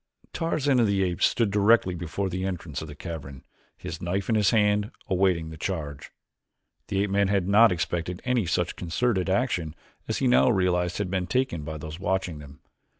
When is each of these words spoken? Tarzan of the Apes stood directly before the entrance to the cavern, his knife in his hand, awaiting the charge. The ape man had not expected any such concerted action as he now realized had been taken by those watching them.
Tarzan 0.33 0.79
of 0.79 0.87
the 0.87 1.03
Apes 1.03 1.27
stood 1.27 1.51
directly 1.51 1.93
before 1.93 2.27
the 2.27 2.43
entrance 2.43 2.79
to 2.79 2.87
the 2.87 2.95
cavern, 2.95 3.43
his 3.77 4.01
knife 4.01 4.29
in 4.29 4.33
his 4.33 4.49
hand, 4.49 4.89
awaiting 5.07 5.51
the 5.51 5.57
charge. 5.59 6.09
The 6.87 7.03
ape 7.03 7.11
man 7.11 7.27
had 7.27 7.47
not 7.47 7.71
expected 7.71 8.19
any 8.25 8.47
such 8.47 8.75
concerted 8.75 9.29
action 9.29 9.75
as 10.07 10.17
he 10.17 10.25
now 10.25 10.49
realized 10.49 10.97
had 10.97 11.11
been 11.11 11.27
taken 11.27 11.61
by 11.63 11.77
those 11.77 11.99
watching 11.99 12.39
them. 12.39 12.61